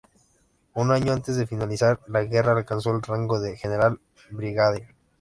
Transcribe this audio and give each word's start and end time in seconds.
Un 0.73 0.89
año 0.91 1.11
antes 1.13 1.35
de 1.37 1.45
finalizar 1.45 1.99
la 2.07 2.23
guerra, 2.23 2.53
alcanzó 2.53 2.89
el 2.89 3.03
rango 3.03 3.39
de 3.39 3.55
General 3.55 3.99
Brigadier. 4.31 4.95